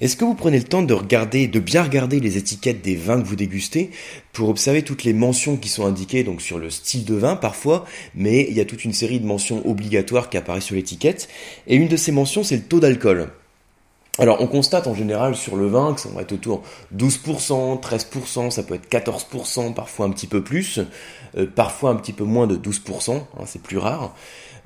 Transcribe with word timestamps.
Est-ce 0.00 0.16
que 0.16 0.24
vous 0.24 0.34
prenez 0.34 0.58
le 0.58 0.64
temps 0.64 0.82
de 0.82 0.94
regarder, 0.94 1.46
de 1.46 1.60
bien 1.60 1.82
regarder 1.82 2.20
les 2.20 2.36
étiquettes 2.36 2.82
des 2.82 2.96
vins 2.96 3.20
que 3.20 3.26
vous 3.26 3.36
dégustez 3.36 3.90
pour 4.32 4.48
observer 4.48 4.82
toutes 4.82 5.04
les 5.04 5.12
mentions 5.12 5.56
qui 5.56 5.68
sont 5.68 5.86
indiquées 5.86 6.24
donc 6.24 6.42
sur 6.42 6.58
le 6.58 6.70
style 6.70 7.04
de 7.04 7.14
vin 7.14 7.36
parfois, 7.36 7.84
mais 8.14 8.46
il 8.48 8.56
y 8.56 8.60
a 8.60 8.64
toute 8.64 8.84
une 8.84 8.92
série 8.92 9.20
de 9.20 9.26
mentions 9.26 9.66
obligatoires 9.68 10.30
qui 10.30 10.36
apparaissent 10.36 10.64
sur 10.64 10.74
l'étiquette 10.74 11.28
et 11.66 11.76
une 11.76 11.88
de 11.88 11.96
ces 11.96 12.12
mentions 12.12 12.42
c'est 12.42 12.56
le 12.56 12.62
taux 12.62 12.80
d'alcool. 12.80 13.30
Alors 14.18 14.40
on 14.40 14.46
constate 14.46 14.86
en 14.86 14.94
général 14.94 15.34
sur 15.34 15.56
le 15.56 15.66
vin 15.66 15.92
que 15.92 16.00
ça 16.00 16.08
va 16.08 16.22
être 16.22 16.32
autour 16.32 16.62
12%, 16.96 17.80
13%, 17.82 18.50
ça 18.50 18.62
peut 18.62 18.74
être 18.74 18.88
14%, 18.88 19.74
parfois 19.74 20.06
un 20.06 20.10
petit 20.10 20.28
peu 20.28 20.42
plus, 20.42 20.78
euh, 21.36 21.46
parfois 21.52 21.90
un 21.90 21.96
petit 21.96 22.12
peu 22.12 22.22
moins 22.22 22.46
de 22.46 22.56
12%, 22.56 23.16
hein, 23.16 23.42
c'est 23.44 23.60
plus 23.60 23.78
rare. 23.78 24.14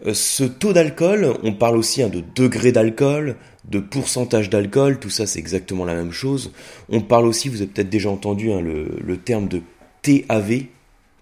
Euh, 0.07 0.13
ce 0.13 0.45
taux 0.45 0.75
d'alcool, 0.75 1.35
on 1.43 1.55
parle 1.55 1.79
aussi 1.79 2.03
hein, 2.03 2.09
de 2.09 2.23
degré 2.35 2.73
d'alcool, 2.73 3.37
de 3.65 3.81
pourcentage 3.81 4.51
d'alcool, 4.51 4.99
tout 4.99 5.11
ça 5.11 5.27
c'est 5.27 5.39
exactement 5.39 5.87
la 5.87 5.95
même 5.95 6.13
chose. 6.13 6.53
On 6.91 7.01
parle 7.01 7.27
aussi, 7.27 7.49
vous 7.49 7.63
avez 7.63 7.71
peut-être 7.71 7.91
déjà 7.91 8.11
entendu 8.11 8.53
hein, 8.53 8.61
le, 8.61 9.17
terme 9.17 9.49
de 9.49 9.63
TAV. 10.03 10.65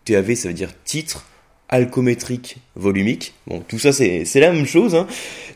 TAV 0.04 0.34
ça 0.34 0.48
veut 0.48 0.54
dire 0.54 0.72
titre 0.84 1.24
alcométrique 1.68 2.58
volumique. 2.74 3.34
Bon, 3.46 3.60
tout 3.66 3.78
ça 3.78 3.92
c'est 3.92 4.24
la 4.34 4.52
même 4.52 4.66
chose. 4.66 4.94
Hein. 4.94 5.06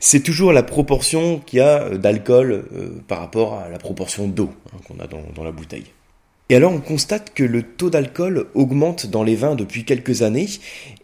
C'est 0.00 0.22
toujours 0.22 0.52
la 0.52 0.62
proportion 0.62 1.40
qu'il 1.40 1.58
y 1.58 1.62
a 1.62 1.90
d'alcool 1.90 2.64
euh, 2.72 3.02
par 3.06 3.20
rapport 3.20 3.54
à 3.54 3.68
la 3.68 3.78
proportion 3.78 4.28
d'eau 4.28 4.50
qu'on 4.86 4.98
a 4.98 5.06
dans 5.06 5.44
la 5.44 5.52
bouteille. 5.52 5.86
Et 6.50 6.56
alors 6.56 6.72
on 6.72 6.80
constate 6.80 7.32
que 7.32 7.44
le 7.44 7.62
taux 7.62 7.90
d'alcool 7.90 8.48
augmente 8.54 9.06
dans 9.06 9.22
les 9.22 9.36
vins 9.36 9.54
depuis 9.54 9.84
quelques 9.84 10.22
années, 10.22 10.48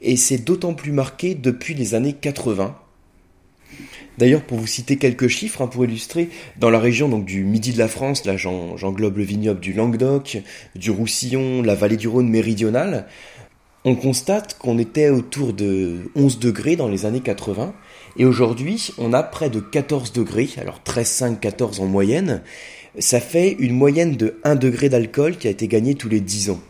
et 0.03 0.17
c'est 0.17 0.39
d'autant 0.39 0.75
plus 0.75 0.91
marqué 0.91 1.37
depuis 1.37 1.75
les 1.75 1.95
années 1.95 2.15
80. 2.15 2.77
D'ailleurs, 4.19 4.43
pour 4.43 4.59
vous 4.59 4.67
citer 4.67 4.97
quelques 4.97 5.29
chiffres, 5.29 5.63
hein, 5.63 5.69
pour 5.69 5.85
illustrer, 5.85 6.31
dans 6.59 6.71
la 6.71 6.81
région 6.81 7.09
donc 7.09 7.27
du 7.27 7.45
midi 7.45 7.73
de 7.73 7.79
la 7.79 7.87
France, 7.87 8.25
là 8.25 8.37
j'englobe 8.37 9.19
le 9.19 9.23
vignoble 9.25 9.61
du 9.61 9.73
Languedoc, 9.73 10.39
du 10.75 10.91
Roussillon, 10.91 11.63
la 11.63 11.77
vallée 11.77 11.97
du 11.97 12.09
Rhône 12.09 12.29
méridionale, 12.29 13.07
on 13.87 13.95
constate 13.95 14.59
qu'on 14.59 14.79
était 14.79 15.11
autour 15.11 15.53
de 15.53 16.11
11 16.17 16.41
degrés 16.41 16.75
dans 16.75 16.89
les 16.89 17.07
années 17.07 17.21
80, 17.21 17.73
et 18.17 18.25
aujourd'hui 18.25 18.91
on 18.99 19.13
a 19.13 19.23
près 19.23 19.49
de 19.49 19.61
14 19.61 20.13
degrés, 20.13 20.51
alors 20.61 20.83
13, 20.83 21.07
5, 21.07 21.41
14 21.41 21.81
en 21.81 21.87
moyenne, 21.87 22.43
ça 22.99 23.21
fait 23.21 23.53
une 23.61 23.75
moyenne 23.75 24.17
de 24.17 24.41
1 24.43 24.57
degré 24.57 24.89
d'alcool 24.89 25.37
qui 25.37 25.47
a 25.47 25.51
été 25.51 25.69
gagné 25.69 25.95
tous 25.95 26.09
les 26.09 26.21
10 26.21 26.51
ans. 26.51 26.61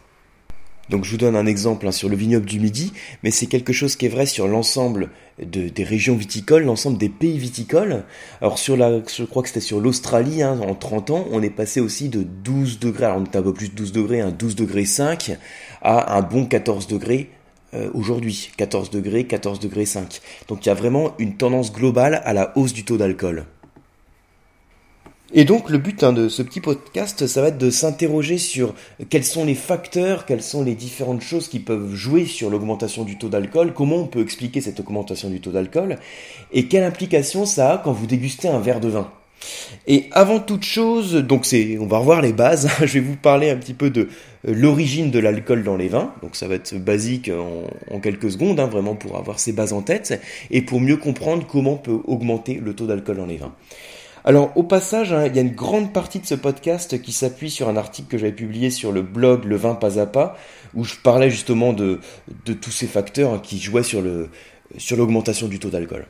Donc 0.89 1.05
je 1.05 1.11
vous 1.11 1.17
donne 1.17 1.37
un 1.37 1.47
exemple 1.47 1.87
hein, 1.87 1.93
sur 1.93 2.09
le 2.09 2.17
vignoble 2.17 2.47
du 2.47 2.61
Midi, 2.61 2.93
mais 3.23 3.31
c'est 3.31 3.47
quelque 3.47 3.73
chose 3.73 3.97
qui 3.97 4.07
est 4.07 4.11
vrai 4.11 4.27
sur 4.27 4.47
l'ensemble 4.47 5.11
des 5.39 5.85
régions 5.85 6.17
viticoles, 6.17 6.65
l'ensemble 6.65 6.97
des 6.97 7.09
pays 7.09 7.39
viticoles. 7.39 8.05
Alors 8.41 8.59
sur 8.59 8.77
la, 8.77 9.01
je 9.07 9.25
crois 9.25 9.43
que 9.43 9.49
c'était 9.49 9.61
sur 9.61 9.81
l'Australie, 9.81 10.43
hein, 10.43 10.61
en 10.67 10.75
30 10.75 11.11
ans, 11.11 11.27
on 11.33 11.43
est 11.43 11.51
passé 11.51 11.81
aussi 11.81 12.09
de 12.09 12.23
12 12.23 12.79
degrés, 12.79 13.07
alors 13.07 13.19
on 13.19 13.25
était 13.25 13.39
un 13.39 13.43
peu 13.43 13.53
plus 13.53 13.69
de 13.69 13.75
12 13.75 13.93
degrés, 13.93 14.21
un 14.21 14.31
12 14.31 14.55
degrés 14.57 14.85
5, 14.85 15.37
à 15.83 16.17
un 16.17 16.23
bon 16.23 16.47
14 16.47 16.87
degrés 16.87 17.31
euh, 17.75 17.91
aujourd'hui. 17.95 18.51
14 18.57 18.91
degrés, 18.91 19.25
14 19.25 19.59
degrés 19.61 19.87
5. 19.87 20.21
Donc 20.49 20.65
il 20.65 20.69
y 20.69 20.73
a 20.73 20.75
vraiment 20.75 21.15
une 21.19 21.37
tendance 21.37 21.73
globale 21.73 22.23
à 22.25 22.33
la 22.33 22.57
hausse 22.57 22.73
du 22.73 22.85
taux 22.85 22.97
d'alcool. 22.97 23.45
Et 25.39 25.45
donc 25.45 25.69
le 25.69 25.77
but 25.77 26.03
hein, 26.03 26.15
de 26.15 26.31
ce 26.31 26.41
petit 26.41 26.63
podcast, 26.63 27.27
ça 27.27 27.43
va 27.43 27.49
être 27.49 27.59
de 27.59 27.69
s'interroger 27.69 28.39
sur 28.39 28.75
quels 29.11 29.23
sont 29.23 29.45
les 29.45 29.55
facteurs, 29.55 30.25
quelles 30.25 30.43
sont 30.43 30.65
les 30.65 30.75
différentes 30.75 31.21
choses 31.21 31.49
qui 31.49 31.59
peuvent 31.61 31.95
jouer 31.95 32.25
sur 32.25 32.49
l'augmentation 32.49 33.05
du 33.05 33.19
taux 33.19 33.29
d'alcool, 33.29 33.75
comment 33.75 33.97
on 33.97 34.07
peut 34.07 34.23
expliquer 34.23 34.63
cette 34.63 34.81
augmentation 34.81 35.29
du 35.29 35.43
taux 35.43 35.51
d'alcool, 35.51 35.99
et 36.55 36.69
quelle 36.69 36.85
implication 36.85 37.45
ça 37.45 37.75
a 37.75 37.77
quand 37.77 37.93
vous 37.93 38.07
dégustez 38.07 38.49
un 38.49 38.61
verre 38.61 38.81
de 38.81 38.89
vin. 38.89 39.11
Et 39.87 40.07
avant 40.13 40.41
toute 40.41 40.65
chose, 40.65 41.13
donc 41.17 41.45
c'est, 41.45 41.77
on 41.79 41.87
va 41.87 41.99
revoir 41.99 42.23
les 42.23 42.33
bases. 42.33 42.71
je 42.81 42.95
vais 42.95 43.01
vous 43.01 43.17
parler 43.17 43.51
un 43.51 43.57
petit 43.57 43.75
peu 43.75 43.91
de 43.91 44.09
euh, 44.49 44.55
l'origine 44.55 45.11
de 45.11 45.19
l'alcool 45.19 45.65
dans 45.65 45.77
les 45.77 45.89
vins. 45.89 46.15
Donc 46.23 46.35
ça 46.35 46.49
va 46.49 46.55
être 46.55 46.75
basique 46.79 47.31
en, 47.93 48.01
quelques 48.01 48.31
secondes, 48.31 48.59
hein, 48.59 48.69
vraiment 48.69 48.95
pour 48.95 49.19
avoir 49.19 49.39
ces 49.39 49.53
bases 49.53 49.75
en 49.75 49.83
tête 49.83 50.19
et 50.51 50.63
pour 50.63 50.81
mieux 50.81 50.97
comprendre 50.97 51.47
comment 51.47 51.77
peut 51.77 52.01
augmenter 52.07 52.55
le 52.55 52.75
taux 52.75 52.87
d'alcool 52.87 53.19
dans 53.19 53.27
les 53.27 53.37
vins. 53.37 53.53
Alors 54.29 54.51
au 54.57 54.65
passage, 54.65 55.13
hein, 55.13 55.27
il 55.27 55.37
y 55.37 55.39
a 55.39 55.43
une 55.43 55.55
grande 55.55 55.93
partie 55.93 56.19
de 56.19 56.27
ce 56.27 56.35
podcast 56.35 57.01
qui 57.01 57.13
s'appuie 57.13 57.49
sur 57.49 57.69
un 57.69 57.77
article 57.77 58.09
que 58.09 58.19
j'avais 58.19 58.33
publié 58.33 58.71
sur 58.71 58.91
le 58.91 59.01
blog 59.01 59.45
Le 59.45 59.55
vin 59.55 59.77
pas 59.77 60.01
à 60.01 60.07
pas, 60.07 60.37
où 60.75 60.83
je 60.83 60.97
parlais 60.97 61.31
justement 61.31 61.73
de, 61.73 62.01
tous 62.45 62.73
ces 62.73 62.89
facteurs 62.89 63.35
hein, 63.35 63.41
qui 63.41 63.61
jouaient 63.61 63.85
sur 63.85 64.03
l'augmentation 64.97 65.47
du 65.47 65.61
taux 65.61 65.71
d'alcool. 65.71 66.07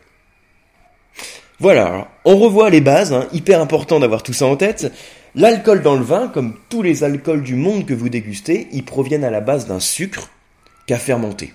Voilà, 1.61 2.09
on 2.25 2.39
revoit 2.39 2.71
les 2.71 2.81
bases, 2.81 3.13
hein, 3.13 3.27
hyper 3.35 3.61
important 3.61 4.01
d'avoir 4.01 4.23
tout 4.23 4.33
ça 4.33 4.47
en 4.47 4.57
tête. 4.57 4.91
L'alcool 5.35 5.83
dans 5.83 5.95
le 5.95 6.05
vin, 6.05 6.29
comme 6.29 6.57
tous 6.71 6.81
les 6.81 7.05
alcools 7.05 7.43
du 7.43 7.55
monde 7.55 7.85
que 7.85 7.93
vous 7.93 8.09
dégustez, 8.09 8.69
ils 8.73 8.85
proviennent 8.85 9.25
à 9.25 9.31
la 9.31 9.43
base 9.43 9.67
d'un 9.67 9.81
sucre 9.81 10.31
qu'a 10.87 10.99
fermenté. 10.99 11.53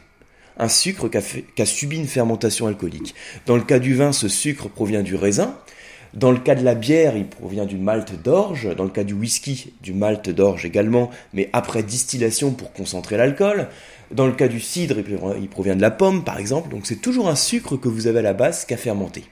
Un 0.58 0.70
sucre 0.70 1.08
qui 1.08 1.62
a 1.62 1.66
subi 1.66 1.98
une 1.98 2.08
fermentation 2.08 2.68
alcoolique. 2.68 3.16
Dans 3.48 3.56
le 3.56 3.64
cas 3.64 3.80
du 3.80 3.96
vin, 3.96 4.12
ce 4.12 4.28
sucre 4.28 4.70
provient 4.70 5.02
du 5.02 5.16
raisin, 5.16 5.56
dans 6.14 6.32
le 6.32 6.40
cas 6.40 6.56
de 6.56 6.64
la 6.64 6.76
bière, 6.76 7.16
il 7.16 7.26
provient 7.26 7.66
du 7.66 7.78
malt 7.78 8.22
d'orge. 8.22 8.76
Dans 8.76 8.84
le 8.84 8.90
cas 8.90 9.06
du 9.06 9.14
whisky, 9.14 9.74
du 9.82 9.94
malt 9.94 10.30
d'orge 10.30 10.66
également, 10.66 11.10
mais 11.34 11.50
après 11.54 11.84
distillation 11.84 12.52
pour 12.52 12.74
concentrer 12.74 13.16
l'alcool. 13.16 13.70
Dans 14.12 14.28
le 14.28 14.34
cas 14.34 14.50
du 14.50 14.60
cidre, 14.60 14.98
il 15.40 15.48
provient 15.48 15.76
de 15.76 15.82
la 15.82 15.92
pomme, 15.92 16.26
par 16.26 16.38
exemple. 16.38 16.70
Donc 16.70 16.86
c'est 16.86 17.02
toujours 17.02 17.30
un 17.30 17.36
sucre 17.36 17.78
que 17.78 17.88
vous 17.88 18.08
avez 18.08 18.20
à 18.20 18.24
la 18.24 18.34
base 18.34 18.66
qu'à 18.66 18.76
fermenter. 18.76 19.24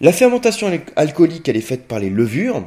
La 0.00 0.12
fermentation 0.12 0.70
alcoolique, 0.96 1.48
elle 1.48 1.56
est 1.56 1.62
faite 1.62 1.86
par 1.86 2.00
les 2.00 2.10
levures, 2.10 2.62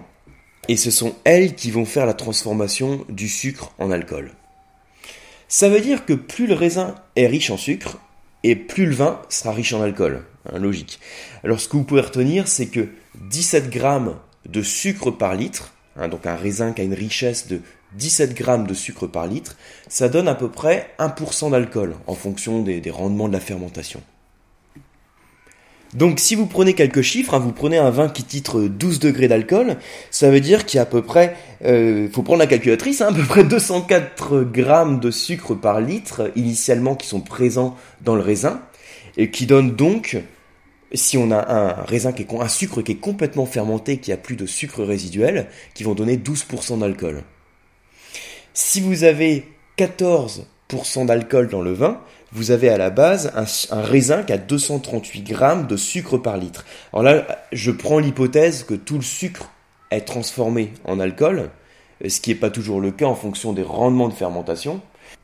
et 0.67 0.77
ce 0.77 0.89
sont 0.89 1.13
elles 1.23 1.53
qui 1.53 1.69
vont 1.69 1.85
faire 1.85 2.05
la 2.05 2.13
transformation 2.13 3.05
du 3.09 3.27
sucre 3.27 3.73
en 3.77 3.91
alcool. 3.91 4.31
Ça 5.47 5.69
veut 5.69 5.79
dire 5.79 6.05
que 6.05 6.13
plus 6.13 6.47
le 6.47 6.55
raisin 6.55 6.95
est 7.15 7.27
riche 7.27 7.51
en 7.51 7.57
sucre, 7.57 7.99
et 8.43 8.55
plus 8.55 8.85
le 8.85 8.95
vin 8.95 9.21
sera 9.29 9.51
riche 9.51 9.73
en 9.73 9.81
alcool. 9.81 10.23
Hein, 10.51 10.59
logique. 10.59 10.99
Alors 11.43 11.59
ce 11.59 11.67
que 11.67 11.77
vous 11.77 11.83
pouvez 11.83 12.01
retenir, 12.01 12.47
c'est 12.47 12.67
que 12.67 12.89
17 13.29 13.69
grammes 13.69 14.15
de 14.47 14.61
sucre 14.61 15.11
par 15.11 15.35
litre, 15.35 15.73
hein, 15.95 16.07
donc 16.07 16.25
un 16.25 16.35
raisin 16.35 16.73
qui 16.73 16.81
a 16.81 16.83
une 16.83 16.93
richesse 16.93 17.47
de 17.47 17.61
17 17.95 18.33
grammes 18.33 18.67
de 18.67 18.73
sucre 18.73 19.07
par 19.07 19.27
litre, 19.27 19.57
ça 19.87 20.09
donne 20.09 20.27
à 20.27 20.35
peu 20.35 20.49
près 20.49 20.93
1% 20.99 21.51
d'alcool 21.51 21.95
en 22.05 22.15
fonction 22.15 22.61
des, 22.61 22.81
rendements 22.91 23.27
de 23.27 23.33
la 23.33 23.39
fermentation. 23.39 24.01
Donc 25.93 26.19
si 26.19 26.35
vous 26.35 26.45
prenez 26.45 26.73
quelques 26.73 27.01
chiffres, 27.01 27.33
hein, 27.33 27.39
vous 27.39 27.53
prenez 27.53 27.77
un 27.77 27.89
vin 27.89 28.09
qui 28.09 28.23
titre 28.23 28.61
12 28.61 28.99
degrés 28.99 29.27
d'alcool, 29.27 29.77
ça 30.11 30.29
veut 30.29 30.41
dire 30.41 30.65
qu'il 30.65 30.77
y 30.77 30.79
a 30.79 30.83
à 30.83 30.85
peu 30.85 31.01
près, 31.01 31.35
euh, 31.65 32.09
faut 32.11 32.23
prendre 32.23 32.39
la 32.39 32.47
calculatrice, 32.47 33.01
hein, 33.01 33.07
à 33.09 33.13
peu 33.13 33.23
près 33.23 33.43
204 33.43 34.41
grammes 34.41 34.99
de 34.99 35.11
sucre 35.11 35.55
par 35.55 35.79
litre 35.79 36.31
initialement 36.35 36.95
qui 36.95 37.07
sont 37.07 37.21
présents 37.21 37.75
dans 38.01 38.15
le 38.15 38.21
raisin, 38.21 38.61
et 39.15 39.31
qui 39.31 39.45
donnent 39.45 39.75
donc 39.75 40.17
si 40.93 41.17
on 41.17 41.31
a 41.31 41.53
un 41.53 41.83
raisin 41.83 42.11
qui 42.11 42.23
est 42.23 42.33
un 42.33 42.47
sucre 42.47 42.81
qui 42.81 42.93
est 42.93 42.95
complètement 42.95 43.45
fermenté, 43.45 43.97
qui 43.97 44.11
a 44.11 44.17
plus 44.17 44.35
de 44.35 44.45
sucre 44.45 44.83
résiduel, 44.83 45.47
qui 45.73 45.83
vont 45.83 45.95
donner 45.95 46.17
12% 46.17 46.79
d'alcool. 46.79 47.23
Si 48.53 48.81
vous 48.81 49.03
avez 49.03 49.45
14% 49.77 50.41
d'alcool 51.05 51.47
dans 51.47 51.61
le 51.61 51.73
vin, 51.73 52.01
vous 52.31 52.51
avez 52.51 52.69
à 52.69 52.77
la 52.77 52.89
base 52.89 53.31
un, 53.71 53.81
raisin 53.81 54.23
qui 54.23 54.33
a 54.33 54.37
238 54.37 55.21
grammes 55.23 55.67
de 55.67 55.77
sucre 55.77 56.17
par 56.17 56.37
litre. 56.37 56.65
Alors 56.91 57.03
là, 57.03 57.45
je 57.51 57.71
prends 57.71 57.99
l'hypothèse 57.99 58.63
que 58.63 58.73
tout 58.73 58.95
le 58.95 59.01
sucre 59.01 59.49
est 59.91 60.01
transformé 60.01 60.73
en 60.83 60.99
alcool, 60.99 61.49
ce 62.05 62.19
qui 62.19 62.31
n'est 62.31 62.35
pas 62.35 62.49
toujours 62.49 62.81
le 62.81 62.91
cas 62.91 63.05
en 63.05 63.15
fonction 63.15 63.53
des 63.53 63.63
rendements 63.63 64.09
de 64.09 64.13
fermentation. 64.13 64.81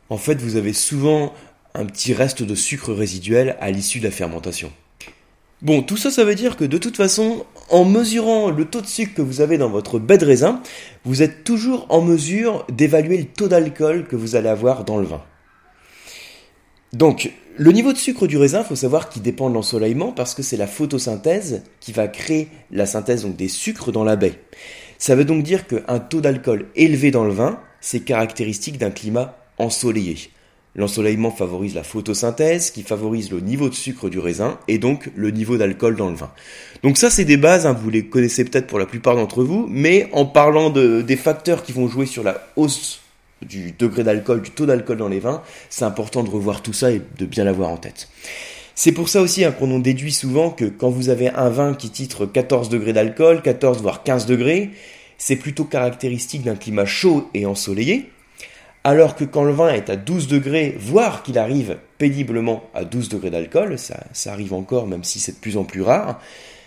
En 0.09 0.18
fait, 0.18 0.36
vous 0.36 0.56
avez 0.56 0.74
souvent 0.74 1.34
un 1.76 1.86
petit 1.86 2.14
reste 2.14 2.44
de 2.44 2.56
sucre 2.56 2.94
résiduel 2.94 3.58
à 3.59 3.72
l'issue 3.72 4.00
de 4.00 4.06
la 4.06 4.12
fermentation. 4.12 4.72
Bon, 5.62 5.82
tout 5.82 5.98
ça, 5.98 6.12
ça 6.12 6.26
veut 6.26 6.36
dire 6.36 6.58
que 6.58 6.66
de 6.66 6.78
toute 6.78 6.98
façon, 6.98 7.46
en 7.70 7.86
mesurant 7.86 8.50
le 8.50 8.66
taux 8.66 8.82
de 8.82 8.88
sucre 8.88 9.14
que 9.16 9.22
vous 9.22 9.40
avez 9.40 9.58
dans 9.58 9.70
votre 9.70 9.98
baie 9.98 10.18
de 10.18 10.26
raisin, 10.26 10.62
vous 11.06 11.22
êtes 11.22 11.44
toujours 11.44 11.85
en 11.90 12.02
mesure 12.02 12.66
d'évaluer 12.70 13.17
le 13.17 13.26
taux 13.26 13.47
d'alcool 13.47 14.06
que 14.06 14.17
vous 14.17 14.35
allez 14.35 14.50
avoir 14.50 14.84
dans 14.84 14.97
le 14.97 15.06
vin. 15.06 15.22
Donc, 16.93 17.31
le 17.57 17.72
niveau 17.72 17.91
de 17.91 17.97
sucre 17.97 18.28
du 18.28 18.37
raisin, 18.37 18.61
il 18.61 18.66
faut 18.66 18.75
savoir 18.75 19.09
qu'il 19.09 19.23
dépend 19.23 19.49
de 19.49 19.55
l'ensoleillement 19.55 20.11
parce 20.11 20.35
que 20.35 20.43
c'est 20.43 20.57
la 20.57 20.67
photosynthèse 20.67 21.63
qui 21.79 21.91
va 21.91 22.07
créer 22.07 22.47
la 22.72 22.85
synthèse 22.85 23.23
donc, 23.23 23.35
des 23.35 23.47
sucres 23.47 23.91
dans 23.91 24.03
la 24.03 24.16
baie. 24.16 24.40
Ça 24.99 25.16
veut 25.16 25.25
donc 25.25 25.43
dire 25.43 25.67
qu'un 25.67 25.99
taux 25.99 26.22
d'alcool 26.22 26.67
élevé 26.75 27.11
dans 27.11 27.25
le 27.25 27.34
vin, 27.34 27.59
c'est 27.81 28.01
caractéristique 28.01 28.78
d'un 28.78 28.91
climat 28.91 29.37
ensoleillé. 29.57 30.17
L'ensoleillement 30.75 31.29
favorise 31.29 31.75
la 31.75 31.84
photosynthèse, 31.84 32.72
qui 32.72 32.81
favorise 32.81 33.31
le 33.31 33.40
niveau 33.40 33.69
de 33.69 33.75
sucre 33.75 34.09
du 34.09 34.17
raisin 34.17 34.57
et 34.67 34.79
donc 34.79 35.11
le 35.16 35.29
niveau 35.29 35.57
d'alcool 35.57 35.95
dans 35.95 36.09
le 36.09 36.16
vin. 36.16 36.31
Donc 36.81 36.97
ça, 36.97 37.11
c'est 37.11 37.25
des 37.25 37.37
bases, 37.37 37.67
hein, 37.67 37.73
vous 37.73 37.91
les 37.91 38.05
connaissez 38.05 38.45
peut-être 38.45 38.66
pour 38.66 38.79
la 38.79 38.87
plupart 38.87 39.16
d'entre 39.16 39.43
vous, 39.43 39.67
mais 39.69 40.09
en 40.13 40.25
parlant 40.25 40.72
de, 40.72 41.01
des 41.01 41.17
facteurs 41.17 41.63
qui 41.63 41.73
vont 41.73 41.87
jouer 41.87 42.07
sur 42.07 42.23
la 42.23 42.47
hausse 42.55 43.03
du 43.43 43.72
degré 43.72 44.03
d'alcool, 44.03 44.41
du 44.41 44.51
taux 44.51 44.66
d'alcool 44.66 44.97
dans 44.97 45.07
les 45.07 45.19
vins, 45.19 45.41
c'est 45.69 45.85
important 45.85 46.23
de 46.23 46.29
revoir 46.29 46.61
tout 46.61 46.73
ça 46.73 46.91
et 46.91 47.01
de 47.17 47.25
bien 47.25 47.43
l'avoir 47.43 47.69
en 47.69 47.78
tête. 47.78 48.09
C'est 48.75 48.91
pour 48.91 49.07
ça 49.07 49.22
aussi 49.22 49.45
hein, 49.45 49.51
qu'on 49.51 49.72
en 49.72 49.79
déduit 49.79 50.11
souvent 50.11 50.49
que 50.49 50.66
quand 50.66 50.90
vous 50.90 51.09
avez 51.09 51.29
un 51.29 51.49
vin 51.49 51.75
qui 51.75 51.90
titre 51.90 52.25
14 52.25 52.69
degrés 52.69 52.93
d'alcool, 52.93 53.41
14 53.43 53.81
voire 53.81 54.03
15 54.03 54.25
degrés, 54.25 54.72
c'est 55.17 55.35
plutôt 55.35 55.63
caractéristique 55.63 56.41
d'un 56.41 56.55
climat 56.55 56.85
chaud 56.85 57.29
et 57.34 57.45
ensoleillé, 57.45 58.09
alors 58.84 59.16
que 59.16 59.23
quand 59.23 59.43
le 59.43 59.53
vin 59.53 59.69
est 59.69 59.90
à 59.90 59.95
12 59.95 60.28
degrés, 60.28 60.75
voire 60.79 61.23
qu'il 61.23 61.37
arrive 61.37 61.78
péniblement 61.97 62.63
à 62.73 62.84
12 62.84 63.09
degrés 63.09 63.29
d'alcool, 63.29 63.78
ça, 63.78 64.03
ça, 64.11 64.34
arrive 64.34 64.53
encore 64.53 64.87
même 64.87 65.03
si 65.03 65.19
c'est 65.19 65.34
de 65.34 65.37
plus 65.37 65.55
en 65.55 65.63
plus 65.63 65.81
rare, 65.81 66.19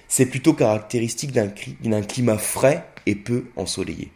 c'est 0.08 0.26
plutôt 0.26 0.52
caractéristique 0.52 1.32
d'un 1.32 2.02
climat 2.02 2.38
frais 2.38 2.84
et 3.06 3.16
peu 3.16 3.46
ensoleillé. 3.56 4.10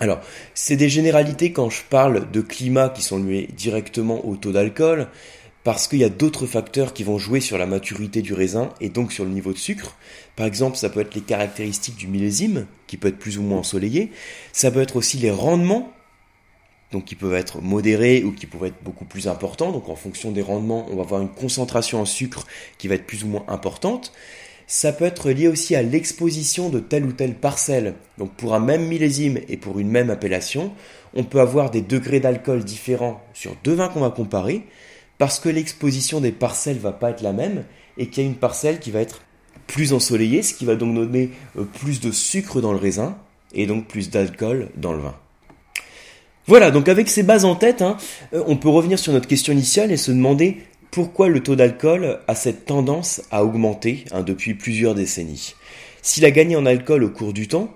Alors, 0.00 0.20
c'est 0.54 0.76
des 0.76 0.88
généralités 0.88 1.52
quand 1.52 1.68
je 1.68 1.82
parle 1.88 2.30
de 2.30 2.40
climat 2.40 2.88
qui 2.88 3.02
sont 3.02 3.22
liés 3.22 3.48
directement 3.54 4.26
au 4.26 4.34
taux 4.34 4.50
d'alcool, 4.50 5.08
parce 5.62 5.88
qu'il 5.88 5.98
y 5.98 6.04
a 6.04 6.08
d'autres 6.08 6.46
facteurs 6.46 6.94
qui 6.94 7.04
vont 7.04 7.18
jouer 7.18 7.40
sur 7.40 7.58
la 7.58 7.66
maturité 7.66 8.22
du 8.22 8.32
raisin 8.32 8.70
et 8.80 8.88
donc 8.88 9.12
sur 9.12 9.24
le 9.24 9.30
niveau 9.30 9.52
de 9.52 9.58
sucre. 9.58 9.94
Par 10.36 10.46
exemple, 10.46 10.78
ça 10.78 10.88
peut 10.88 11.00
être 11.00 11.14
les 11.14 11.20
caractéristiques 11.20 11.96
du 11.96 12.08
millésime, 12.08 12.66
qui 12.86 12.96
peut 12.96 13.08
être 13.08 13.18
plus 13.18 13.36
ou 13.36 13.42
moins 13.42 13.58
ensoleillé. 13.58 14.10
Ça 14.52 14.70
peut 14.70 14.80
être 14.80 14.96
aussi 14.96 15.18
les 15.18 15.30
rendements, 15.30 15.92
donc 16.92 17.04
qui 17.04 17.14
peuvent 17.14 17.34
être 17.34 17.60
modérés 17.60 18.24
ou 18.24 18.32
qui 18.32 18.46
peuvent 18.46 18.64
être 18.64 18.82
beaucoup 18.82 19.04
plus 19.04 19.28
importants. 19.28 19.70
Donc 19.70 19.90
en 19.90 19.96
fonction 19.96 20.30
des 20.30 20.42
rendements, 20.42 20.86
on 20.90 20.96
va 20.96 21.02
avoir 21.02 21.20
une 21.20 21.28
concentration 21.28 22.00
en 22.00 22.06
sucre 22.06 22.46
qui 22.78 22.88
va 22.88 22.94
être 22.94 23.06
plus 23.06 23.22
ou 23.24 23.28
moins 23.28 23.44
importante. 23.48 24.12
Ça 24.72 24.92
peut 24.92 25.04
être 25.04 25.32
lié 25.32 25.48
aussi 25.48 25.74
à 25.74 25.82
l'exposition 25.82 26.68
de 26.68 26.78
telle 26.78 27.04
ou 27.04 27.10
telle 27.10 27.34
parcelle. 27.34 27.94
Donc 28.18 28.30
pour 28.34 28.54
un 28.54 28.60
même 28.60 28.86
millésime 28.86 29.40
et 29.48 29.56
pour 29.56 29.80
une 29.80 29.88
même 29.88 30.10
appellation, 30.10 30.72
on 31.12 31.24
peut 31.24 31.40
avoir 31.40 31.72
des 31.72 31.80
degrés 31.80 32.20
d'alcool 32.20 32.62
différents 32.62 33.20
sur 33.34 33.56
deux 33.64 33.74
vins 33.74 33.88
qu'on 33.88 33.98
va 33.98 34.10
comparer 34.10 34.62
parce 35.18 35.40
que 35.40 35.48
l'exposition 35.48 36.20
des 36.20 36.30
parcelles 36.30 36.78
va 36.78 36.92
pas 36.92 37.10
être 37.10 37.20
la 37.20 37.32
même 37.32 37.64
et 37.98 38.06
qu'il 38.06 38.22
y 38.22 38.26
a 38.26 38.30
une 38.30 38.36
parcelle 38.36 38.78
qui 38.78 38.92
va 38.92 39.00
être 39.00 39.22
plus 39.66 39.92
ensoleillée, 39.92 40.44
ce 40.44 40.54
qui 40.54 40.66
va 40.66 40.76
donc 40.76 40.94
donner 40.94 41.30
euh, 41.58 41.64
plus 41.64 41.98
de 41.98 42.12
sucre 42.12 42.60
dans 42.60 42.70
le 42.70 42.78
raisin 42.78 43.18
et 43.52 43.66
donc 43.66 43.88
plus 43.88 44.08
d'alcool 44.08 44.68
dans 44.76 44.92
le 44.92 45.00
vin. 45.00 45.16
Voilà, 46.46 46.70
donc 46.70 46.88
avec 46.88 47.08
ces 47.08 47.24
bases 47.24 47.44
en 47.44 47.56
tête, 47.56 47.82
hein, 47.82 47.96
euh, 48.34 48.44
on 48.46 48.56
peut 48.56 48.68
revenir 48.68 49.00
sur 49.00 49.12
notre 49.12 49.26
question 49.26 49.52
initiale 49.52 49.90
et 49.90 49.96
se 49.96 50.12
demander 50.12 50.58
pourquoi 50.90 51.28
le 51.28 51.40
taux 51.40 51.56
d'alcool 51.56 52.18
a 52.26 52.34
cette 52.34 52.64
tendance 52.64 53.22
à 53.30 53.44
augmenter 53.44 54.04
hein, 54.10 54.22
depuis 54.22 54.54
plusieurs 54.54 54.94
décennies? 54.94 55.54
S'il 56.02 56.24
a 56.24 56.30
gagné 56.30 56.56
en 56.56 56.66
alcool 56.66 57.04
au 57.04 57.10
cours 57.10 57.32
du 57.32 57.46
temps, 57.46 57.72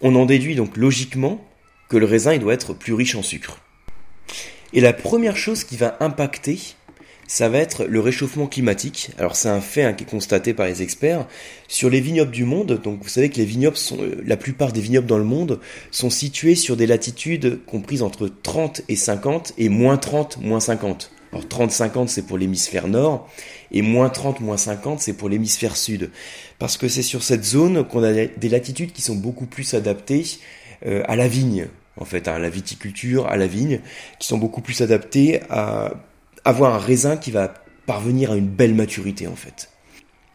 on 0.00 0.14
en 0.14 0.26
déduit 0.26 0.54
donc 0.54 0.76
logiquement 0.76 1.44
que 1.88 1.96
le 1.96 2.06
raisin 2.06 2.34
il 2.34 2.40
doit 2.40 2.54
être 2.54 2.74
plus 2.74 2.92
riche 2.92 3.14
en 3.14 3.22
sucre. 3.22 3.58
Et 4.72 4.80
la 4.80 4.92
première 4.92 5.36
chose 5.36 5.64
qui 5.64 5.76
va 5.76 5.96
impacter, 6.00 6.58
ça 7.26 7.48
va 7.48 7.58
être 7.58 7.84
le 7.84 8.00
réchauffement 8.00 8.46
climatique. 8.46 9.10
Alors 9.18 9.36
c'est 9.36 9.48
un 9.48 9.60
fait 9.60 9.82
hein, 9.82 9.92
qui 9.92 10.04
est 10.04 10.06
constaté 10.06 10.54
par 10.54 10.66
les 10.66 10.82
experts 10.82 11.26
sur 11.66 11.90
les 11.90 12.00
vignobles 12.00 12.30
du 12.30 12.44
monde. 12.44 12.80
Donc 12.82 13.02
vous 13.02 13.08
savez 13.08 13.28
que 13.28 13.36
les 13.36 13.44
vignobles 13.44 13.76
sont, 13.76 14.00
euh, 14.00 14.22
la 14.24 14.36
plupart 14.36 14.72
des 14.72 14.80
vignobles 14.80 15.06
dans 15.06 15.18
le 15.18 15.24
monde 15.24 15.58
sont 15.90 16.10
situés 16.10 16.54
sur 16.54 16.76
des 16.76 16.86
latitudes 16.86 17.64
comprises 17.66 18.02
entre 18.02 18.28
30 18.28 18.82
et 18.88 18.96
50 18.96 19.54
et 19.58 19.68
moins 19.68 19.96
30, 19.96 20.38
moins 20.42 20.60
50. 20.60 21.10
Alors 21.32 21.46
30-50 21.46 22.08
c'est 22.08 22.26
pour 22.26 22.36
l'hémisphère 22.36 22.88
nord 22.88 23.28
et 23.70 23.82
moins 23.82 24.10
30, 24.10 24.40
moins 24.40 24.58
50 24.58 25.00
c'est 25.00 25.14
pour 25.14 25.28
l'hémisphère 25.28 25.76
sud. 25.76 26.10
Parce 26.58 26.76
que 26.76 26.88
c'est 26.88 27.02
sur 27.02 27.22
cette 27.22 27.44
zone 27.44 27.84
qu'on 27.84 28.02
a 28.02 28.12
des 28.12 28.48
latitudes 28.48 28.92
qui 28.92 29.02
sont 29.02 29.16
beaucoup 29.16 29.46
plus 29.46 29.74
adaptées 29.74 30.24
euh, 30.86 31.02
à 31.06 31.16
la 31.16 31.28
vigne, 31.28 31.68
en 31.96 32.04
fait, 32.04 32.28
à 32.28 32.38
la 32.38 32.50
viticulture, 32.50 33.26
à 33.26 33.36
la 33.36 33.46
vigne, 33.46 33.80
qui 34.18 34.28
sont 34.28 34.38
beaucoup 34.38 34.60
plus 34.60 34.82
adaptées 34.82 35.40
à 35.48 35.94
avoir 36.44 36.74
un 36.74 36.78
raisin 36.78 37.16
qui 37.16 37.30
va 37.30 37.54
parvenir 37.86 38.32
à 38.32 38.36
une 38.36 38.48
belle 38.48 38.74
maturité 38.74 39.26
en 39.26 39.36
fait. 39.36 39.70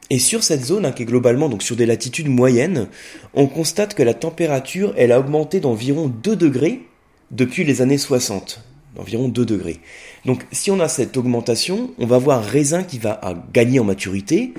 Et 0.10 0.20
sur 0.20 0.44
cette 0.44 0.64
zone, 0.64 0.86
hein, 0.86 0.94
qui 0.94 1.04
est 1.04 1.06
globalement 1.06 1.50
donc 1.50 1.64
sur 1.64 1.76
des 1.76 1.86
latitudes 1.86 2.30
moyennes, 2.30 2.88
on 3.34 3.48
constate 3.48 3.94
que 3.94 4.04
la 4.04 4.14
température, 4.14 4.94
elle 4.98 5.12
a 5.12 5.20
augmenté 5.20 5.60
d'environ 5.60 6.08
2 6.08 6.36
degrés 6.36 6.82
depuis 7.30 7.66
les 7.66 7.82
années 7.82 7.98
60 7.98 8.64
d'environ 8.98 9.30
2 9.30 9.46
degrés. 9.46 9.80
Donc 10.26 10.46
si 10.52 10.72
on 10.72 10.80
a 10.80 10.90
cette 10.90 11.16
augmentation, 11.16 11.92
on 12.00 12.06
va 12.06 12.18
avoir 12.18 12.40
un 12.40 12.42
raisin 12.42 12.84
qui 12.84 12.98
va 12.98 13.22
gagner 13.54 13.80
en 13.80 13.86
maturité, 13.86 14.54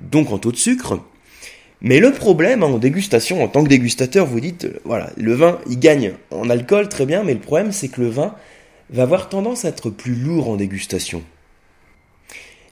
donc 0.00 0.32
en 0.32 0.38
taux 0.38 0.52
de 0.52 0.56
sucre. 0.56 0.98
Mais 1.80 1.98
le 1.98 2.12
problème 2.12 2.62
hein, 2.62 2.66
en 2.66 2.78
dégustation, 2.78 3.42
en 3.42 3.48
tant 3.48 3.64
que 3.64 3.68
dégustateur, 3.68 4.24
vous 4.24 4.40
dites, 4.40 4.64
euh, 4.64 4.80
voilà, 4.84 5.10
le 5.16 5.34
vin, 5.34 5.58
il 5.68 5.80
gagne 5.80 6.12
en 6.30 6.48
alcool, 6.48 6.88
très 6.88 7.06
bien, 7.06 7.24
mais 7.24 7.34
le 7.34 7.40
problème 7.40 7.72
c'est 7.72 7.88
que 7.88 8.00
le 8.00 8.08
vin 8.08 8.34
va 8.90 9.02
avoir 9.02 9.28
tendance 9.28 9.64
à 9.64 9.68
être 9.68 9.90
plus 9.90 10.14
lourd 10.14 10.48
en 10.48 10.56
dégustation. 10.56 11.22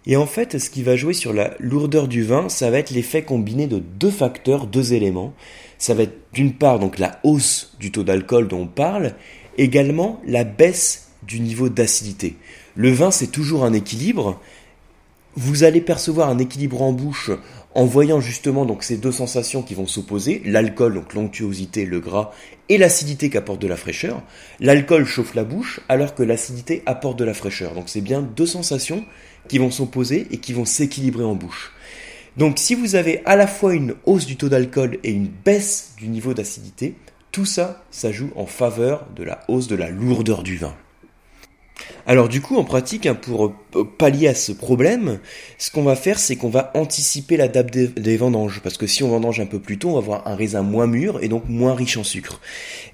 Et 0.07 0.17
en 0.17 0.27
fait, 0.27 0.59
ce 0.59 0.71
qui 0.71 0.83
va 0.83 0.97
jouer 0.97 1.13
sur 1.13 1.33
la 1.33 1.55
lourdeur 1.59 2.09
du 2.09 2.23
vin, 2.23 2.49
ça 2.49 2.71
va 2.71 2.79
être 2.79 2.91
l'effet 2.91 3.23
combiné 3.23 3.67
de 3.67 3.79
deux 3.79 4.11
facteurs, 4.11 4.67
deux 4.67 4.95
éléments. 4.95 5.35
Ça 5.77 5.93
va 5.93 6.05
être 6.05 6.17
d'une 6.33 6.55
part 6.55 6.79
donc 6.79 6.99
la 6.99 7.21
hausse 7.23 7.77
du 7.79 7.93
taux 7.93 8.03
d'alcool 8.03 8.49
dont 8.49 8.63
on 8.63 8.67
parle, 8.67 9.15
également 9.59 10.21
la 10.27 10.45
baisse 10.45 11.10
du 11.23 11.41
niveau 11.41 11.69
d'acidité. 11.69 12.37
Le 12.75 12.91
vin, 12.91 13.11
c'est 13.11 13.29
toujours 13.29 13.65
un 13.65 13.73
équilibre. 13.73 14.41
Vous 15.37 15.65
allez 15.65 15.81
percevoir 15.81 16.29
un 16.29 16.39
équilibre 16.39 16.83
en 16.83 16.93
bouche 16.93 17.31
en 17.75 17.85
voyant 17.85 18.21
justement 18.21 18.65
donc 18.65 18.83
ces 18.83 18.97
deux 18.97 19.13
sensations 19.13 19.63
qui 19.63 19.75
vont 19.75 19.87
s'opposer, 19.87 20.43
l'alcool, 20.45 20.95
donc 20.95 21.15
l'onctuosité, 21.15 21.87
le 21.87 22.01
gras, 22.01 22.33
et 22.69 22.79
l'acidité 22.79 23.31
qui 23.31 23.37
apporte 23.37 23.63
de 23.63 23.69
la 23.69 23.77
fraîcheur. 23.77 24.23
L'alcool 24.59 25.05
chauffe 25.05 25.35
la 25.35 25.45
bouche 25.45 25.81
alors 25.89 26.15
que 26.15 26.23
l'acidité 26.23 26.83
apporte 26.87 27.19
de 27.19 27.25
la 27.25 27.35
fraîcheur. 27.35 27.75
Donc 27.75 27.89
c'est 27.89 28.01
bien 28.01 28.23
deux 28.23 28.47
sensations 28.47 29.05
qui 29.49 29.59
vont 29.59 29.71
s'opposer 29.71 30.27
et 30.31 30.39
qui 30.39 30.53
vont 30.53 30.65
s'équilibrer 30.65 31.25
en 31.25 31.35
bouche. 31.35 31.73
Donc 32.37 32.59
si 32.59 32.75
vous 32.75 32.95
avez 32.95 33.23
à 33.25 33.37
la 33.37 33.47
fois 33.47 33.75
une 33.75 33.95
hausse 34.05 34.27
du 34.27 34.37
taux 34.37 34.49
d'alcool 34.49 34.99
et 35.05 35.11
une 35.11 35.29
baisse 35.29 35.95
du 35.97 36.09
niveau 36.09 36.35
d'acidité, 36.35 36.95
tout 37.33 37.45
ça, 37.45 37.85
ça 37.91 38.11
joue 38.11 38.31
en 38.35 38.47
faveur 38.47 39.07
de 39.15 39.23
la 39.23 39.41
hausse 39.49 39.69
de 39.69 39.77
la 39.77 39.91
lourdeur 39.91 40.43
du 40.43 40.57
vin. 40.57 40.75
Alors 42.07 42.29
du 42.29 42.41
coup, 42.41 42.57
en 42.57 42.65
pratique, 42.65 43.07
hein, 43.07 43.15
pour 43.15 43.47
euh, 43.47 43.85
pallier 43.99 44.29
à 44.29 44.35
ce 44.35 44.53
problème, 44.53 45.21
ce 45.59 45.71
qu'on 45.71 45.83
va 45.83 45.97
faire, 45.97 46.19
c'est 46.19 46.37
qu'on 46.37 46.49
va 46.49 46.71
anticiper 46.75 47.37
la 47.37 47.49
date 47.49 47.71
des 47.71 48.17
vendanges. 48.17 48.61
Parce 48.63 48.77
que 48.77 48.87
si 48.87 49.03
on 49.03 49.09
vendange 49.09 49.41
un 49.41 49.47
peu 49.47 49.59
plus 49.59 49.79
tôt, 49.79 49.91
on 49.91 49.93
va 49.95 49.99
avoir 49.99 50.27
un 50.27 50.35
raisin 50.35 50.63
moins 50.63 50.87
mûr 50.87 51.19
et 51.23 51.29
donc 51.29 51.45
moins 51.49 51.75
riche 51.75 51.97
en 51.97 52.05
sucre. 52.05 52.41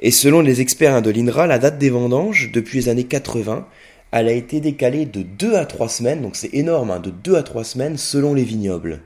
Et 0.01 0.11
selon 0.11 0.41
les 0.41 0.61
experts 0.61 0.95
hein, 0.95 1.03
de 1.03 1.11
l'INRA, 1.11 1.47
la 1.47 1.59
date 1.59 1.79
des 1.79 1.91
vendanges, 1.91 2.51
depuis 2.53 2.79
les 2.79 2.89
années 2.89 3.05
80, 3.05 3.67
elle 4.13 4.29
a 4.29 4.33
été 4.33 4.61
décalée 4.61 5.07
de 5.07 5.23
2 5.23 5.57
à 5.57 5.67
3 5.67 5.89
semaines, 5.89 6.23
donc 6.23 6.37
c'est 6.37 6.55
énorme, 6.55 6.91
hein, 6.91 7.01
de 7.01 7.11
2 7.11 7.37
à 7.37 7.43
3 7.43 7.65
semaines 7.65 7.97
selon 7.97 8.35
les 8.35 8.45
vignobles. 8.45 9.01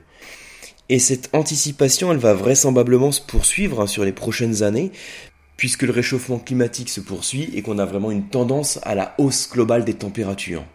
Et 0.89 0.99
cette 0.99 1.29
anticipation, 1.31 2.11
elle 2.11 2.17
va 2.17 2.33
vraisemblablement 2.33 3.13
se 3.13 3.21
poursuivre 3.21 3.87
sur 3.87 4.03
les 4.03 4.11
prochaines 4.11 4.61
années, 4.61 4.91
puisque 5.61 5.83
le 5.83 5.91
réchauffement 5.91 6.39
climatique 6.39 6.89
se 6.89 6.99
poursuit 6.99 7.51
et 7.53 7.61
qu'on 7.61 7.77
a 7.77 7.85
vraiment 7.85 8.09
une 8.09 8.29
tendance 8.29 8.79
à 8.81 8.95
la 8.95 9.13
hausse 9.19 9.47
globale 9.47 9.85
des 9.85 9.93
températures. 9.93 10.65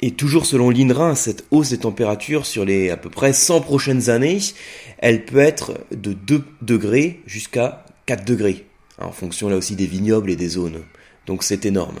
Et 0.00 0.10
toujours 0.10 0.46
selon 0.46 0.68
l'INRA, 0.68 1.14
cette 1.14 1.44
hausse 1.52 1.68
des 1.68 1.78
températures 1.78 2.44
sur 2.44 2.64
les 2.64 2.90
à 2.90 2.96
peu 2.96 3.08
près 3.08 3.32
100 3.32 3.60
prochaines 3.60 4.10
années, 4.10 4.40
elle 4.98 5.24
peut 5.24 5.38
être 5.38 5.74
de 5.92 6.12
2 6.12 6.42
degrés 6.60 7.20
jusqu'à 7.24 7.84
4 8.06 8.24
degrés, 8.24 8.66
hein, 8.98 9.06
en 9.06 9.12
fonction 9.12 9.48
là 9.48 9.54
aussi 9.54 9.76
des 9.76 9.86
vignobles 9.86 10.32
et 10.32 10.34
des 10.34 10.48
zones. 10.48 10.82
Donc 11.26 11.44
c'est 11.44 11.64
énorme. 11.64 12.00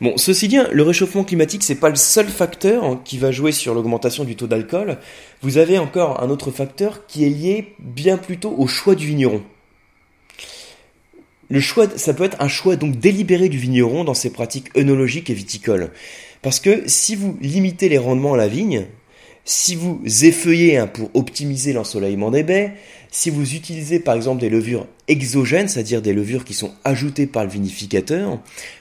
Bon, 0.00 0.16
ceci 0.18 0.46
dit, 0.46 0.60
le 0.70 0.82
réchauffement 0.84 1.24
climatique, 1.24 1.64
c'est 1.64 1.74
pas 1.74 1.90
le 1.90 1.96
seul 1.96 2.28
facteur 2.28 3.02
qui 3.02 3.18
va 3.18 3.32
jouer 3.32 3.50
sur 3.50 3.74
l'augmentation 3.74 4.22
du 4.22 4.36
taux 4.36 4.46
d'alcool. 4.46 4.98
Vous 5.42 5.58
avez 5.58 5.80
encore 5.80 6.22
un 6.22 6.30
autre 6.30 6.52
facteur 6.52 7.06
qui 7.06 7.24
est 7.24 7.28
lié 7.28 7.74
bien 7.80 8.18
plutôt 8.18 8.54
au 8.56 8.68
choix 8.68 8.94
du 8.94 9.08
vigneron. 9.08 9.42
Le 11.50 11.60
choix, 11.60 11.86
ça 11.96 12.12
peut 12.12 12.24
être 12.24 12.40
un 12.40 12.48
choix 12.48 12.76
donc 12.76 12.98
délibéré 12.98 13.48
du 13.48 13.58
vigneron 13.58 14.04
dans 14.04 14.14
ses 14.14 14.30
pratiques 14.30 14.76
œnologiques 14.76 15.30
et 15.30 15.34
viticoles. 15.34 15.90
Parce 16.42 16.60
que 16.60 16.82
si 16.86 17.16
vous 17.16 17.38
limitez 17.40 17.88
les 17.88 17.98
rendements 17.98 18.34
à 18.34 18.36
la 18.36 18.48
vigne, 18.48 18.86
si 19.44 19.74
vous 19.74 20.02
effeuillez 20.04 20.76
hein, 20.76 20.86
pour 20.86 21.10
optimiser 21.14 21.72
l'ensoleillement 21.72 22.30
des 22.30 22.42
baies, 22.42 22.74
si 23.10 23.30
vous 23.30 23.54
utilisez 23.54 23.98
par 23.98 24.14
exemple 24.14 24.42
des 24.42 24.50
levures 24.50 24.86
exogènes, 25.08 25.68
c'est-à-dire 25.68 26.02
des 26.02 26.12
levures 26.12 26.44
qui 26.44 26.52
sont 26.52 26.72
ajoutées 26.84 27.26
par 27.26 27.44
le 27.44 27.50
vinificateur 27.50 28.38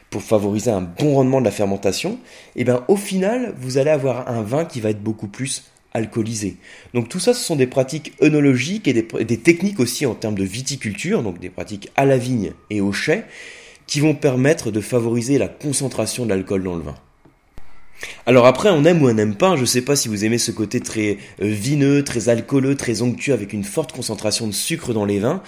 pour 0.09 0.21
favoriser 0.21 0.69
un 0.69 0.81
bon 0.81 1.15
rendement 1.15 1.39
de 1.39 1.45
la 1.45 1.51
fermentation, 1.51 2.19
et 2.55 2.61
eh 2.61 2.63
bien 2.65 2.83
au 2.89 2.97
final, 2.97 3.55
vous 3.59 3.77
allez 3.77 3.91
avoir 3.91 4.27
un 4.27 4.41
vin 4.41 4.65
qui 4.65 4.81
va 4.81 4.89
être 4.89 5.01
beaucoup 5.01 5.27
plus 5.27 5.63
alcoolisé. 5.97 6.57
Donc 6.93 7.09
tout 7.09 7.19
ça, 7.19 7.33
ce 7.33 7.43
sont 7.43 7.55
des 7.55 7.67
pratiques 7.67 8.13
œnologiques 8.21 8.87
et 8.87 8.93
des, 8.93 9.37
techniques 9.37 9.79
aussi 9.79 10.05
en 10.05 10.15
termes 10.15 10.37
de 10.37 10.43
viticulture, 10.43 11.23
donc 11.23 11.39
des 11.39 11.49
pratiques 11.49 11.89
à 11.95 12.05
la 12.05 12.17
vigne 12.17 12.53
et 12.69 12.81
au 12.81 12.91
chai, 12.91 13.23
qui 13.87 13.99
vont 13.99 14.15
permettre 14.15 14.71
de 14.71 14.79
favoriser 14.79 15.37
la 15.37 15.47
concentration 15.47 16.25
de 16.25 16.29
l'alcool 16.29 16.63
dans 16.63 16.75
le 16.75 16.83
vin. 16.83 16.95
Alors 18.27 18.45
après, 18.45 18.69
on 18.69 18.85
aime 18.85 19.01
ou 19.01 19.09
on 19.09 19.13
n'aime 19.13 19.35
pas, 19.35 19.55
je 19.55 19.61
ne 19.61 19.65
sais 19.65 19.81
pas 19.81 19.95
si 19.95 20.07
vous 20.07 20.23
aimez 20.23 20.37
ce 20.37 20.51
côté 20.51 20.79
très 20.79 21.17
euh, 21.41 21.47
vineux, 21.47 22.03
très 22.03 22.29
alcooleux, 22.29 22.75
très 22.75 23.01
onctueux, 23.01 23.33
avec 23.33 23.53
une 23.53 23.63
forte 23.63 23.91
concentration 23.91 24.45
de 24.45 24.51
sucre 24.51 24.93
dans 24.93 25.05
les 25.05 25.19
vins. 25.19 25.41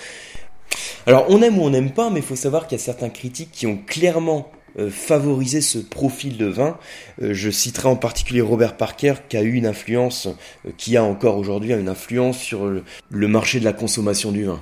Alors 1.06 1.25
on 1.29 1.41
aime 1.41 1.60
ou 1.60 1.63
on 1.63 1.70
n'aime 1.70 1.91
pas, 1.91 2.10
mais 2.10 2.20
il 2.20 2.25
faut 2.25 2.36
savoir 2.36 2.68
qu'il 2.68 2.77
y 2.77 2.82
a 2.82 2.84
certains 2.84 3.10
critiques 3.10 3.51
qui 3.51 3.68
ont 3.68 3.77
clairement 3.77 4.51
favoriser 4.90 5.62
ce 5.62 5.78
profil 5.78 6.38
de 6.38 6.46
vin. 6.46 6.78
Euh, 7.22 7.34
je 7.34 7.50
citerai 7.50 7.88
en 7.88 7.96
particulier 7.96 8.42
Robert 8.42 8.78
Parker 8.78 9.16
qui 9.28 9.38
a 9.38 9.42
eu 9.42 9.54
une 9.54 9.66
influence, 9.66 10.28
euh, 10.28 10.72
qui 10.78 10.98
a 10.98 11.04
encore 11.04 11.38
aujourd'hui 11.38 11.74
une 11.74 11.90
influence 11.90 12.40
sur 12.40 12.66
le 12.66 13.28
marché 13.28 13.60
de 13.60 13.66
la 13.66 13.74
consommation 13.74 14.32
du 14.32 14.46
vin. 14.46 14.62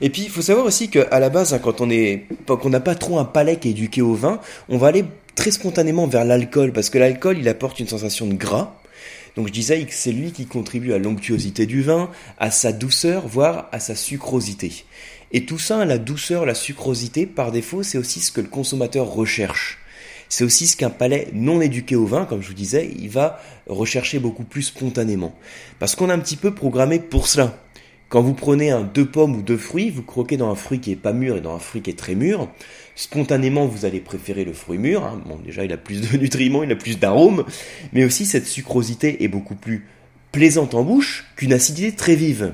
Et 0.00 0.10
puis, 0.10 0.22
il 0.22 0.30
faut 0.30 0.42
savoir 0.42 0.66
aussi 0.66 0.88
qu'à 0.88 1.18
la 1.18 1.28
base, 1.28 1.54
hein, 1.54 1.58
quand 1.58 1.80
on 1.80 2.68
n'a 2.70 2.80
pas 2.80 2.94
trop 2.94 3.18
un 3.18 3.24
palais 3.24 3.56
qui 3.56 3.68
est 3.68 3.72
éduqué 3.72 4.02
au 4.02 4.14
vin, 4.14 4.40
on 4.68 4.78
va 4.78 4.88
aller 4.88 5.04
très 5.34 5.50
spontanément 5.50 6.06
vers 6.06 6.24
l'alcool, 6.24 6.72
parce 6.72 6.90
que 6.90 6.98
l'alcool, 6.98 7.38
il 7.38 7.48
apporte 7.48 7.80
une 7.80 7.88
sensation 7.88 8.26
de 8.26 8.34
gras. 8.34 8.76
Donc 9.36 9.46
je 9.46 9.52
disais 9.52 9.84
que 9.84 9.94
c'est 9.94 10.12
lui 10.12 10.32
qui 10.32 10.46
contribue 10.46 10.92
à 10.92 10.98
l'onctuosité 10.98 11.66
du 11.66 11.82
vin, 11.82 12.10
à 12.38 12.50
sa 12.50 12.72
douceur, 12.72 13.28
voire 13.28 13.68
à 13.70 13.78
sa 13.78 13.94
sucrosité. 13.94 14.84
Et 15.32 15.44
tout 15.44 15.58
ça, 15.58 15.84
la 15.84 15.98
douceur, 15.98 16.44
la 16.44 16.54
sucrosité, 16.54 17.26
par 17.26 17.52
défaut, 17.52 17.82
c'est 17.82 17.98
aussi 17.98 18.20
ce 18.20 18.32
que 18.32 18.40
le 18.40 18.48
consommateur 18.48 19.06
recherche. 19.06 19.78
C'est 20.28 20.44
aussi 20.44 20.66
ce 20.66 20.76
qu'un 20.76 20.90
palais 20.90 21.28
non 21.32 21.60
éduqué 21.60 21.96
au 21.96 22.06
vin, 22.06 22.24
comme 22.24 22.40
je 22.42 22.48
vous 22.48 22.54
disais, 22.54 22.90
il 22.98 23.08
va 23.08 23.40
rechercher 23.66 24.18
beaucoup 24.18 24.44
plus 24.44 24.62
spontanément. 24.62 25.34
Parce 25.78 25.96
qu'on 25.96 26.08
a 26.08 26.14
un 26.14 26.18
petit 26.18 26.36
peu 26.36 26.54
programmé 26.54 27.00
pour 27.00 27.26
cela. 27.26 27.58
Quand 28.08 28.22
vous 28.22 28.34
prenez 28.34 28.70
un 28.70 28.82
deux 28.82 29.06
pommes 29.06 29.36
ou 29.36 29.42
deux 29.42 29.56
fruits, 29.56 29.90
vous 29.90 30.02
croquez 30.02 30.36
dans 30.36 30.50
un 30.50 30.56
fruit 30.56 30.80
qui 30.80 30.90
est 30.90 30.96
pas 30.96 31.12
mûr 31.12 31.36
et 31.36 31.40
dans 31.40 31.54
un 31.54 31.60
fruit 31.60 31.80
qui 31.80 31.90
est 31.90 31.98
très 31.98 32.16
mûr. 32.16 32.48
Spontanément, 32.96 33.66
vous 33.66 33.84
allez 33.84 34.00
préférer 34.00 34.44
le 34.44 34.52
fruit 34.52 34.78
mûr. 34.78 35.04
Hein. 35.04 35.22
Bon, 35.26 35.38
déjà, 35.38 35.64
il 35.64 35.72
a 35.72 35.76
plus 35.76 36.00
de 36.00 36.16
nutriments, 36.18 36.64
il 36.64 36.72
a 36.72 36.76
plus 36.76 36.98
d'arômes, 36.98 37.44
mais 37.92 38.04
aussi 38.04 38.26
cette 38.26 38.46
sucrosité 38.46 39.22
est 39.22 39.28
beaucoup 39.28 39.54
plus 39.54 39.86
plaisante 40.32 40.74
en 40.74 40.82
bouche 40.82 41.24
qu'une 41.36 41.52
acidité 41.52 41.92
très 41.92 42.16
vive. 42.16 42.52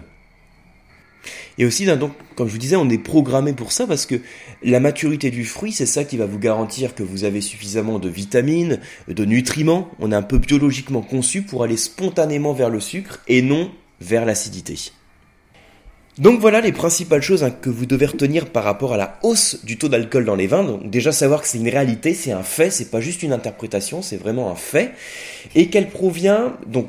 Et 1.58 1.64
aussi, 1.64 1.86
donc, 1.86 2.12
comme 2.34 2.48
je 2.48 2.52
vous 2.52 2.58
disais, 2.58 2.76
on 2.76 2.88
est 2.90 2.98
programmé 2.98 3.52
pour 3.52 3.72
ça 3.72 3.86
parce 3.86 4.04
que 4.04 4.16
la 4.62 4.80
maturité 4.80 5.30
du 5.30 5.44
fruit, 5.44 5.72
c'est 5.72 5.86
ça 5.86 6.04
qui 6.04 6.16
va 6.16 6.26
vous 6.26 6.38
garantir 6.38 6.94
que 6.94 7.02
vous 7.02 7.24
avez 7.24 7.40
suffisamment 7.40 7.98
de 7.98 8.08
vitamines, 8.08 8.80
de 9.08 9.24
nutriments. 9.24 9.88
On 9.98 10.12
est 10.12 10.16
un 10.16 10.22
peu 10.22 10.38
biologiquement 10.38 11.02
conçu 11.02 11.42
pour 11.42 11.62
aller 11.62 11.76
spontanément 11.76 12.52
vers 12.52 12.70
le 12.70 12.80
sucre 12.80 13.20
et 13.26 13.40
non 13.40 13.70
vers 14.00 14.26
l'acidité. 14.26 14.76
Donc 16.18 16.40
voilà 16.40 16.62
les 16.62 16.72
principales 16.72 17.20
choses 17.20 17.44
hein, 17.44 17.50
que 17.50 17.68
vous 17.68 17.84
devez 17.84 18.06
retenir 18.06 18.46
par 18.46 18.64
rapport 18.64 18.94
à 18.94 18.96
la 18.96 19.18
hausse 19.22 19.64
du 19.64 19.76
taux 19.76 19.88
d'alcool 19.88 20.24
dans 20.24 20.34
les 20.34 20.46
vins. 20.46 20.64
Donc 20.64 20.88
déjà 20.88 21.12
savoir 21.12 21.42
que 21.42 21.48
c'est 21.48 21.58
une 21.58 21.68
réalité, 21.68 22.14
c'est 22.14 22.32
un 22.32 22.42
fait, 22.42 22.70
c'est 22.70 22.90
pas 22.90 23.02
juste 23.02 23.22
une 23.22 23.34
interprétation, 23.34 24.00
c'est 24.00 24.16
vraiment 24.16 24.50
un 24.50 24.54
fait, 24.54 24.92
et 25.54 25.68
qu'elle 25.68 25.90
provient 25.90 26.56
donc 26.66 26.88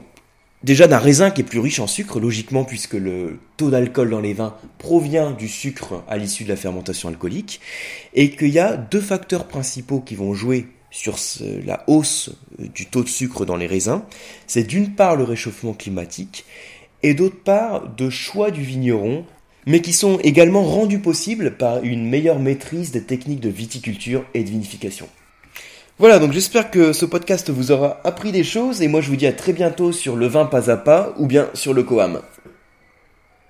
déjà 0.68 0.88
d'un 0.88 0.98
raisin 0.98 1.32
qui 1.32 1.42
est 1.42 1.46
plus 1.46 1.60
riche 1.60 1.80
en 1.80 1.88
sucre, 1.88 2.20
logiquement 2.20 2.66
puisque 2.66 2.94
le 2.94 3.40
taux 3.56 3.72
d'alcool 3.72 4.10
dans 4.10 4.20
les 4.20 4.34
vins 4.34 4.54
provient 4.78 5.32
du 5.32 5.48
sucre 5.48 6.04
à 6.10 6.18
l'issue 6.18 6.44
de 6.44 6.50
la 6.50 6.58
fermentation 6.58 7.08
alcoolique, 7.08 7.62
et 8.14 8.32
qu'il 8.32 8.50
y 8.50 8.60
a 8.60 8.76
deux 8.76 9.00
facteurs 9.00 9.48
principaux 9.48 10.02
qui 10.02 10.16
vont 10.16 10.34
jouer 10.34 10.68
sur 10.92 11.18
la 11.66 11.84
hausse 11.88 12.32
du 12.60 12.86
taux 12.86 13.04
de 13.04 13.10
sucre 13.10 13.46
dans 13.46 13.56
les 13.56 13.66
raisins. 13.66 14.02
C'est 14.46 14.64
d'une 14.64 14.94
part 14.94 15.16
le 15.16 15.24
réchauffement 15.24 15.74
climatique 15.74 16.46
et 17.02 17.14
d'autre 17.14 17.42
part 17.42 17.88
de 17.96 18.10
choix 18.10 18.52
du 18.52 18.62
vigneron, 18.62 19.26
mais 19.66 19.82
qui 19.82 19.94
sont 19.94 20.20
également 20.20 20.64
rendus 20.64 21.00
possibles 21.00 21.56
par 21.56 21.82
une 21.84 22.10
meilleure 22.10 22.40
maîtrise 22.40 22.92
des 22.92 23.04
techniques 23.04 23.40
de 23.40 23.50
viticulture 23.50 24.26
et 24.34 24.44
de 24.44 24.50
vinification. 24.50 25.08
Voilà, 26.00 26.20
donc 26.20 26.32
j'espère 26.32 26.70
que 26.70 26.94
ce 26.94 27.06
podcast 27.06 27.50
vous 27.50 27.72
aura 27.72 28.00
appris 28.04 28.32
des 28.32 28.44
choses 28.44 28.84
et 28.84 28.88
moi 28.88 29.02
je 29.02 29.10
vous 29.10 29.16
dis 29.16 29.26
à 29.26 29.34
très 29.34 29.52
bientôt 29.52 29.92
sur 29.92 30.16
le 30.16 30.28
vin 30.28 30.46
pas 30.46 30.70
à 30.70 30.78
pas 30.78 31.16
ou 31.18 31.26
bien 31.26 31.48
sur 31.56 31.74
le 31.74 31.82
Coam. 31.82 32.22